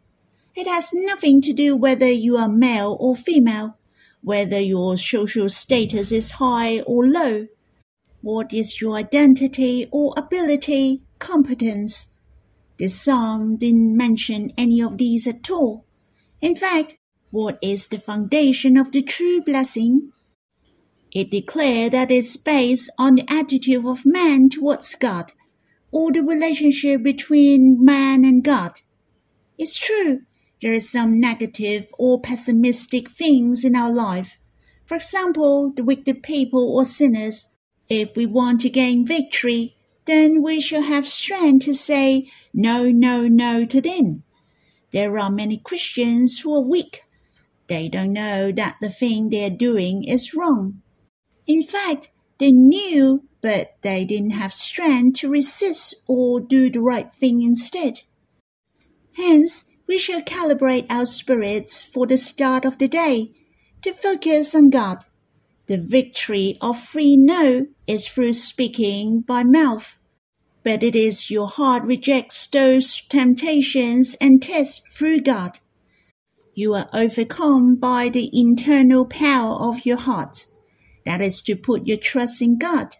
it 0.53 0.67
has 0.67 0.91
nothing 0.93 1.41
to 1.41 1.53
do 1.53 1.75
whether 1.75 2.09
you 2.09 2.35
are 2.37 2.49
male 2.49 2.97
or 2.99 3.15
female, 3.15 3.77
whether 4.21 4.59
your 4.59 4.97
social 4.97 5.47
status 5.47 6.11
is 6.11 6.31
high 6.31 6.81
or 6.81 7.07
low. 7.07 7.47
What 8.21 8.53
is 8.53 8.81
your 8.81 8.95
identity 8.95 9.87
or 9.91 10.13
ability, 10.17 11.03
competence? 11.19 12.13
This 12.77 12.99
psalm 12.99 13.55
didn't 13.55 13.95
mention 13.95 14.51
any 14.57 14.81
of 14.81 14.97
these 14.97 15.25
at 15.25 15.49
all. 15.49 15.85
In 16.41 16.55
fact, 16.55 16.97
what 17.31 17.57
is 17.61 17.87
the 17.87 17.97
foundation 17.97 18.77
of 18.77 18.91
the 18.91 19.01
true 19.01 19.41
blessing? 19.41 20.11
It 21.13 21.31
declared 21.31 21.93
that 21.93 22.11
it's 22.11 22.37
based 22.37 22.91
on 22.99 23.15
the 23.15 23.25
attitude 23.27 23.85
of 23.85 24.05
man 24.05 24.49
towards 24.49 24.95
God, 24.95 25.31
or 25.91 26.11
the 26.11 26.21
relationship 26.21 27.03
between 27.03 27.83
man 27.83 28.23
and 28.23 28.43
God. 28.43 28.81
It's 29.57 29.77
true, 29.77 30.21
there 30.61 30.73
are 30.73 30.79
some 30.79 31.19
negative 31.19 31.87
or 31.97 32.21
pessimistic 32.21 33.09
things 33.09 33.63
in 33.63 33.75
our 33.75 33.91
life. 33.91 34.37
For 34.85 34.95
example, 34.95 35.71
the 35.73 35.83
wicked 35.83 36.23
people 36.23 36.75
or 36.75 36.83
sinners. 36.83 37.47
If 37.89 38.15
we 38.15 38.25
want 38.25 38.61
to 38.61 38.69
gain 38.69 39.05
victory, 39.05 39.75
then 40.05 40.43
we 40.43 40.61
shall 40.61 40.81
have 40.81 41.07
strength 41.07 41.65
to 41.65 41.73
say 41.73 42.29
no, 42.53 42.91
no, 42.91 43.27
no 43.27 43.65
to 43.65 43.81
them. 43.81 44.23
There 44.91 45.17
are 45.17 45.29
many 45.29 45.57
Christians 45.57 46.39
who 46.39 46.53
are 46.53 46.61
weak. 46.61 47.03
They 47.67 47.89
don't 47.89 48.13
know 48.13 48.51
that 48.51 48.77
the 48.81 48.89
thing 48.89 49.29
they're 49.29 49.49
doing 49.49 50.03
is 50.03 50.33
wrong. 50.33 50.81
In 51.47 51.61
fact, 51.61 52.09
they 52.37 52.51
knew, 52.51 53.27
but 53.41 53.75
they 53.81 54.05
didn't 54.05 54.31
have 54.31 54.53
strength 54.53 55.19
to 55.19 55.29
resist 55.29 55.95
or 56.07 56.39
do 56.39 56.69
the 56.69 56.81
right 56.81 57.13
thing 57.13 57.41
instead. 57.41 58.01
Hence, 59.15 59.71
we 59.87 59.97
shall 59.97 60.21
calibrate 60.21 60.85
our 60.89 61.05
spirits 61.05 61.83
for 61.83 62.07
the 62.07 62.17
start 62.17 62.65
of 62.65 62.77
the 62.77 62.87
day 62.87 63.33
to 63.81 63.93
focus 63.93 64.55
on 64.55 64.69
God. 64.69 65.05
The 65.67 65.77
victory 65.77 66.57
of 66.61 66.81
free 66.81 67.15
no 67.17 67.67
is 67.87 68.07
through 68.07 68.33
speaking 68.33 69.21
by 69.21 69.43
mouth, 69.43 69.97
but 70.63 70.83
it 70.83 70.95
is 70.95 71.31
your 71.31 71.47
heart 71.47 71.83
rejects 71.83 72.47
those 72.47 73.01
temptations 73.01 74.15
and 74.21 74.41
tests 74.41 74.81
through 74.93 75.21
God. 75.21 75.59
You 76.53 76.73
are 76.73 76.89
overcome 76.93 77.75
by 77.75 78.09
the 78.09 78.29
internal 78.33 79.05
power 79.05 79.55
of 79.55 79.85
your 79.85 79.97
heart. 79.97 80.47
That 81.05 81.21
is 81.21 81.41
to 81.43 81.55
put 81.55 81.87
your 81.87 81.97
trust 81.97 82.41
in 82.41 82.57
God. 82.57 82.95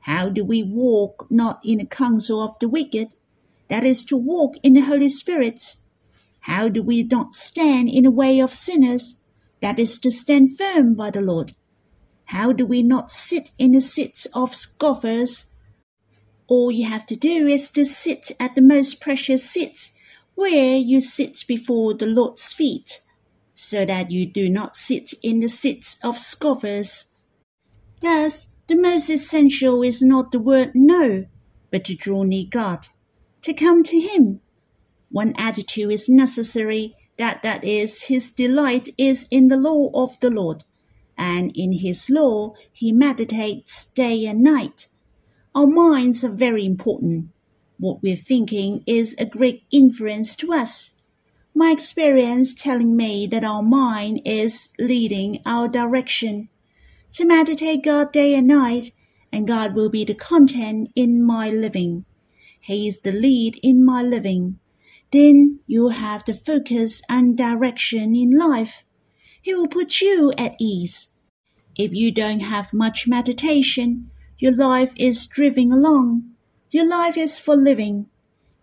How 0.00 0.28
do 0.28 0.44
we 0.44 0.62
walk 0.62 1.26
not 1.30 1.60
in 1.64 1.78
the 1.78 1.86
counsel 1.86 2.40
of 2.40 2.58
the 2.60 2.68
wicked? 2.68 3.08
That 3.68 3.82
is 3.82 4.04
to 4.06 4.16
walk 4.16 4.56
in 4.62 4.74
the 4.74 4.82
Holy 4.82 5.08
Spirit. 5.08 5.76
How 6.40 6.68
do 6.68 6.82
we 6.82 7.02
not 7.02 7.34
stand 7.34 7.88
in 7.88 8.04
the 8.04 8.10
way 8.10 8.40
of 8.40 8.52
sinners? 8.52 9.20
That 9.60 9.78
is 9.78 9.98
to 10.00 10.10
stand 10.10 10.56
firm 10.56 10.94
by 10.94 11.10
the 11.10 11.20
Lord. 11.20 11.52
How 12.26 12.52
do 12.52 12.66
we 12.66 12.82
not 12.82 13.10
sit 13.10 13.50
in 13.58 13.72
the 13.72 13.80
seats 13.80 14.26
of 14.34 14.54
scoffers? 14.54 15.54
All 16.46 16.70
you 16.70 16.86
have 16.86 17.06
to 17.06 17.16
do 17.16 17.46
is 17.46 17.70
to 17.70 17.84
sit 17.84 18.30
at 18.38 18.54
the 18.54 18.62
most 18.62 19.00
precious 19.00 19.48
seats, 19.48 19.92
where 20.36 20.76
you 20.76 21.00
sit 21.00 21.44
before 21.48 21.94
the 21.94 22.06
Lord's 22.06 22.52
feet, 22.52 23.00
so 23.54 23.84
that 23.84 24.12
you 24.12 24.24
do 24.24 24.48
not 24.48 24.76
sit 24.76 25.12
in 25.22 25.40
the 25.40 25.48
seats 25.48 25.98
of 26.04 26.18
scoffers. 26.18 27.16
Thus, 28.00 28.52
the 28.68 28.76
most 28.76 29.10
essential 29.10 29.82
is 29.82 30.00
not 30.00 30.30
the 30.30 30.38
word 30.38 30.70
no, 30.74 31.26
but 31.72 31.84
to 31.86 31.96
draw 31.96 32.22
near 32.22 32.46
God, 32.48 32.86
to 33.42 33.52
come 33.52 33.82
to 33.82 33.98
Him. 33.98 34.40
One 35.10 35.34
attitude 35.36 35.90
is 35.90 36.08
necessary 36.08 36.94
that 37.16 37.42
that 37.42 37.64
is 37.64 38.04
his 38.04 38.30
delight 38.30 38.90
is 38.98 39.26
in 39.30 39.48
the 39.48 39.56
law 39.56 39.90
of 39.94 40.18
the 40.20 40.30
Lord, 40.30 40.64
and 41.16 41.50
in 41.56 41.72
his 41.72 42.10
law 42.10 42.54
he 42.72 42.92
meditates 42.92 43.86
day 43.86 44.26
and 44.26 44.42
night. 44.42 44.88
Our 45.54 45.66
minds 45.66 46.22
are 46.24 46.28
very 46.28 46.66
important. 46.66 47.30
What 47.78 48.02
we're 48.02 48.16
thinking 48.16 48.82
is 48.86 49.14
a 49.18 49.26
great 49.26 49.64
influence 49.70 50.36
to 50.36 50.52
us. 50.52 51.00
My 51.54 51.70
experience 51.70 52.54
telling 52.54 52.96
me 52.96 53.26
that 53.28 53.44
our 53.44 53.62
mind 53.62 54.20
is 54.24 54.72
leading 54.78 55.40
our 55.46 55.68
direction. 55.68 56.48
To 57.14 57.24
meditate 57.24 57.84
God 57.84 58.12
day 58.12 58.34
and 58.34 58.46
night, 58.46 58.92
and 59.32 59.48
God 59.48 59.74
will 59.74 59.88
be 59.88 60.04
the 60.04 60.14
content 60.14 60.90
in 60.94 61.22
my 61.22 61.50
living. 61.50 62.04
He 62.60 62.88
is 62.88 63.00
the 63.00 63.12
lead 63.12 63.58
in 63.62 63.84
my 63.84 64.02
living 64.02 64.58
then 65.12 65.60
you'll 65.66 65.90
have 65.90 66.24
the 66.24 66.34
focus 66.34 67.00
and 67.08 67.36
direction 67.38 68.14
in 68.14 68.36
life. 68.36 68.84
He 69.40 69.54
will 69.54 69.68
put 69.68 70.00
you 70.00 70.32
at 70.36 70.56
ease. 70.60 71.16
If 71.76 71.94
you 71.94 72.10
don't 72.10 72.40
have 72.40 72.72
much 72.72 73.06
meditation, 73.06 74.10
your 74.38 74.52
life 74.52 74.92
is 74.96 75.26
driving 75.26 75.72
along. 75.72 76.32
Your 76.70 76.88
life 76.88 77.16
is 77.16 77.38
for 77.38 77.54
living. 77.54 78.08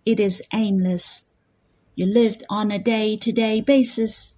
It 0.05 0.19
is 0.19 0.43
aimless. 0.53 1.31
You 1.95 2.05
lived 2.05 2.43
on 2.49 2.69
a 2.69 2.79
day 2.79 3.15
to 3.17 3.31
day 3.31 3.61
basis. 3.61 4.35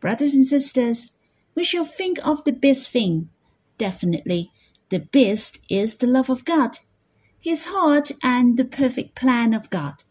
Brothers 0.00 0.34
and 0.34 0.46
sisters, 0.46 1.12
we 1.54 1.64
shall 1.64 1.84
think 1.84 2.18
of 2.26 2.44
the 2.44 2.52
best 2.52 2.90
thing. 2.90 3.28
Definitely, 3.76 4.50
the 4.88 5.00
best 5.00 5.58
is 5.68 5.96
the 5.96 6.06
love 6.06 6.30
of 6.30 6.44
God, 6.44 6.78
His 7.38 7.66
heart, 7.66 8.12
and 8.22 8.56
the 8.56 8.64
perfect 8.64 9.14
plan 9.14 9.52
of 9.52 9.68
God. 9.68 10.04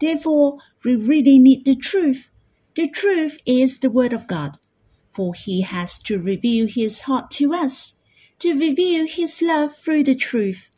Therefore, 0.00 0.58
we 0.84 0.96
really 0.96 1.38
need 1.38 1.64
the 1.64 1.76
truth. 1.76 2.30
The 2.74 2.88
truth 2.88 3.38
is 3.44 3.78
the 3.78 3.90
Word 3.90 4.12
of 4.12 4.26
God, 4.26 4.56
for 5.12 5.34
He 5.34 5.60
has 5.60 5.98
to 6.04 6.18
reveal 6.18 6.68
His 6.68 7.02
heart 7.02 7.30
to 7.32 7.52
us, 7.52 8.00
to 8.38 8.58
reveal 8.58 9.06
His 9.06 9.42
love 9.42 9.76
through 9.76 10.04
the 10.04 10.14
truth. 10.14 10.70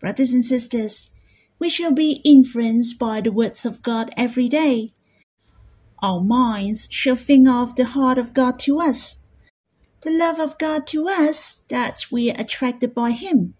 Brothers 0.00 0.32
and 0.32 0.44
sisters, 0.44 1.10
we 1.58 1.68
shall 1.68 1.92
be 1.92 2.20
influenced 2.24 2.98
by 2.98 3.20
the 3.20 3.32
words 3.32 3.64
of 3.64 3.82
God 3.82 4.10
every 4.16 4.48
day. 4.48 4.92
Our 6.00 6.20
minds 6.20 6.86
shall 6.90 7.16
think 7.16 7.48
of 7.48 7.74
the 7.74 7.86
heart 7.86 8.18
of 8.18 8.32
God 8.34 8.58
to 8.60 8.80
us, 8.80 9.26
the 10.02 10.12
love 10.12 10.38
of 10.38 10.58
God 10.58 10.86
to 10.88 11.08
us, 11.08 11.64
that 11.68 12.06
we 12.10 12.30
are 12.30 12.40
attracted 12.40 12.94
by 12.94 13.10
Him, 13.10 13.54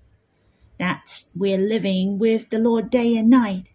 that 0.79 1.25
we 1.37 1.53
are 1.53 1.59
living 1.59 2.19
with 2.19 2.51
the 2.51 2.61
Lord 2.61 2.91
day 2.91 3.17
and 3.17 3.29
night 3.29 3.71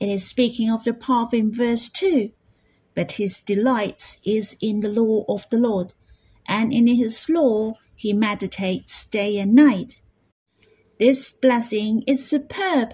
it 0.00 0.08
is 0.08 0.26
speaking 0.26 0.70
of 0.70 0.84
the 0.84 0.94
path 0.94 1.34
in 1.34 1.52
verse 1.52 1.90
2. 1.90 2.30
But 2.94 3.12
his 3.12 3.40
delights 3.40 4.18
is 4.24 4.56
in 4.60 4.80
the 4.80 4.88
law 4.88 5.24
of 5.28 5.46
the 5.50 5.58
Lord, 5.58 5.92
and 6.48 6.72
in 6.72 6.86
his 6.86 7.28
law 7.28 7.74
he 7.94 8.14
meditates 8.14 9.04
day 9.04 9.38
and 9.38 9.54
night. 9.54 10.00
This 11.00 11.32
blessing 11.32 12.04
is 12.06 12.28
superb. 12.28 12.92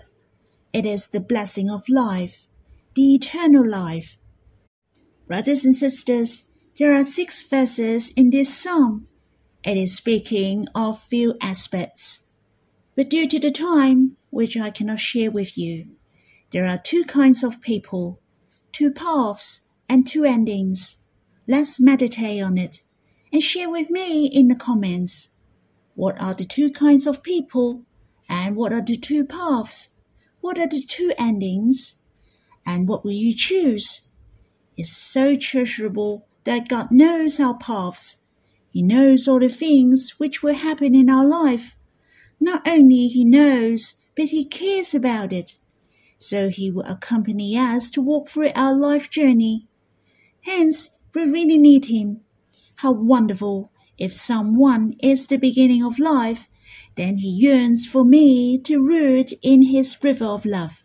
It 0.73 0.87
is 0.87 1.09
the 1.09 1.19
blessing 1.19 1.69
of 1.69 1.89
life, 1.89 2.47
the 2.95 3.17
eternal 3.17 3.69
life. 3.69 4.17
Brothers 5.27 5.65
and 5.65 5.75
sisters, 5.75 6.53
there 6.79 6.95
are 6.95 7.03
six 7.03 7.43
verses 7.43 8.13
in 8.13 8.31
this 8.31 8.57
psalm. 8.57 9.09
It 9.65 9.77
is 9.77 9.97
speaking 9.97 10.69
of 10.73 11.01
few 11.01 11.35
aspects. 11.43 12.31
But 12.95 13.11
due 13.11 13.27
to 13.27 13.41
the 13.41 13.51
time, 13.51 14.17
which 14.31 14.57
I 14.57 14.71
cannot 14.71 15.01
share 15.01 15.33
with 15.33 15.59
you, 15.59 15.97
there 16.53 16.69
are 16.69 16.79
two 16.79 17.03
kinds 17.03 17.43
of 17.43 17.61
people, 17.61 18.21
two 18.71 18.93
paths, 18.93 19.67
and 19.89 20.07
two 20.07 20.23
endings. 20.23 21.03
Let's 21.49 21.81
meditate 21.81 22.41
on 22.41 22.57
it 22.57 22.83
and 23.33 23.43
share 23.43 23.69
with 23.69 23.91
me 23.91 24.27
in 24.27 24.47
the 24.47 24.55
comments. 24.55 25.35
What 25.97 26.21
are 26.21 26.35
the 26.35 26.45
two 26.45 26.71
kinds 26.71 27.09
of 27.09 27.25
people? 27.25 27.86
And 28.29 28.57
what 28.57 28.73
are 28.73 28.83
the 28.83 28.97
two 28.97 29.25
paths? 29.25 29.97
What 30.41 30.59
are 30.59 30.69
the 30.69 30.83
two 30.83 31.13
endings? 31.19 32.03
And 32.65 32.89
what 32.89 33.05
will 33.05 33.13
you 33.13 33.35
choose? 33.35 34.09
It's 34.77 34.97
so 34.97 35.37
treasurable 35.37 36.27
that 36.45 36.69
God 36.69 36.91
knows 36.91 37.41
our 37.41 37.57
paths. 37.57 38.19
He 38.71 38.83
knows 38.83 39.27
all 39.27 39.41
the 39.41 39.49
things 39.49 40.15
which 40.19 40.43
will 40.43 40.55
happen 40.55 40.95
in 40.95 41.09
our 41.09 41.27
life. 41.27 41.77
Not 42.41 42.67
only 42.67 43.09
He 43.09 43.25
knows, 43.25 44.03
but 44.15 44.27
He 44.27 44.45
cares 44.45 44.95
about 44.95 45.33
it 45.33 45.55
so 46.19 46.49
he 46.49 46.71
will 46.71 46.85
accompany 46.85 47.57
us 47.57 47.91
to 47.91 48.01
walk 48.01 48.29
through 48.29 48.51
our 48.55 48.75
life 48.75 49.11
journey. 49.11 49.67
Hence, 50.43 50.99
we 51.15 51.23
really 51.23 51.59
need 51.59 51.87
him. 51.87 52.21
How 52.77 52.93
wonderful 52.93 53.71
if 53.99 54.13
someone 54.13 54.95
is 55.03 55.27
the 55.27 55.37
beginning 55.37 55.85
of 55.85 55.99
life, 55.99 56.47
then 56.97 57.19
he 57.19 57.29
yearns 57.29 57.87
for 57.87 58.05
me 58.05 58.59
to 58.59 58.79
root 58.79 59.33
in 59.43 59.63
his 59.63 60.03
river 60.03 60.25
of 60.25 60.45
love. 60.45 60.83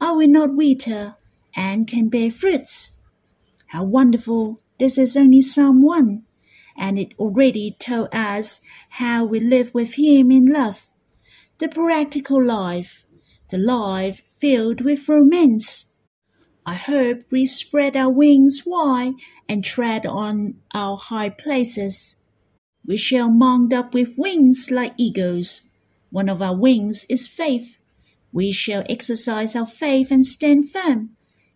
I 0.00 0.12
will 0.12 0.28
not 0.28 0.54
wither 0.54 1.16
and 1.54 1.86
can 1.86 2.08
bear 2.08 2.30
fruits? 2.30 3.00
How 3.68 3.84
wonderful 3.84 4.58
this 4.78 4.96
is 4.96 5.16
only 5.16 5.40
Psalm 5.40 5.82
1, 5.82 6.22
and 6.76 6.98
it 6.98 7.14
already 7.18 7.76
told 7.78 8.08
us 8.12 8.60
how 8.90 9.24
we 9.24 9.40
live 9.40 9.74
with 9.74 9.94
him 9.94 10.30
in 10.30 10.46
love. 10.46 10.86
The 11.58 11.68
practical 11.68 12.42
life 12.42 13.04
the 13.50 13.58
life 13.58 14.22
filled 14.26 14.80
with 14.80 15.08
romance. 15.08 15.94
I 16.64 16.74
hope 16.74 17.22
we 17.30 17.46
spread 17.46 17.96
our 17.96 18.10
wings 18.10 18.62
wide 18.64 19.14
and 19.48 19.64
tread 19.64 20.06
on 20.06 20.54
our 20.72 20.96
high 20.96 21.30
places. 21.30 22.19
We 22.90 22.96
shall 22.96 23.30
mount 23.30 23.72
up 23.72 23.94
with 23.94 24.16
wings 24.16 24.68
like 24.68 24.94
eagles. 24.96 25.62
One 26.10 26.28
of 26.28 26.42
our 26.42 26.56
wings 26.56 27.06
is 27.08 27.28
faith. 27.28 27.78
We 28.32 28.50
shall 28.50 28.82
exercise 28.88 29.54
our 29.54 29.64
faith 29.64 30.10
and 30.10 30.26
stand 30.26 30.70
firm. 30.70 31.10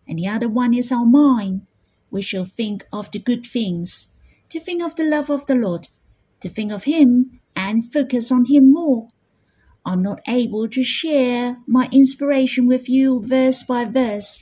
And 0.07 0.17
the 0.17 0.29
other 0.29 0.47
one 0.47 0.73
is 0.73 0.93
our 0.93 1.05
mind. 1.05 1.67
We 2.09 2.21
shall 2.21 2.45
think 2.45 2.87
of 2.93 3.11
the 3.11 3.19
good 3.19 3.45
things, 3.45 4.13
to 4.47 4.61
think 4.61 4.81
of 4.81 4.95
the 4.95 5.03
love 5.03 5.29
of 5.29 5.45
the 5.45 5.55
Lord, 5.55 5.89
to 6.39 6.47
think 6.47 6.71
of 6.71 6.85
Him 6.85 7.41
and 7.53 7.91
focus 7.91 8.31
on 8.31 8.45
Him 8.45 8.71
more. 8.71 9.09
I'm 9.85 10.01
not 10.01 10.21
able 10.29 10.69
to 10.69 10.83
share 10.85 11.57
my 11.67 11.89
inspiration 11.91 12.65
with 12.65 12.87
you 12.87 13.21
verse 13.21 13.61
by 13.61 13.83
verse. 13.83 14.41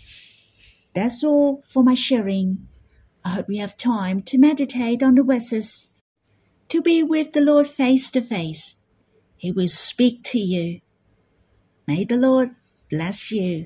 That's 0.93 1.23
all 1.23 1.63
for 1.67 1.83
my 1.83 1.95
sharing. 1.95 2.67
I 3.25 3.29
hope 3.29 3.47
you 3.49 3.61
have 3.61 3.77
time 3.77 4.19
to 4.19 4.37
meditate 4.37 5.01
on 5.01 5.15
the 5.15 5.23
verses, 5.23 5.92
to 6.69 6.81
be 6.81 7.03
with 7.03 7.33
the 7.33 7.41
Lord 7.41 7.67
face 7.67 8.09
to 8.11 8.21
face. 8.21 8.75
He 9.37 9.51
will 9.51 9.67
speak 9.67 10.23
to 10.25 10.39
you. 10.39 10.79
May 11.87 12.05
the 12.05 12.17
Lord 12.17 12.55
bless 12.89 13.31
you. 13.31 13.65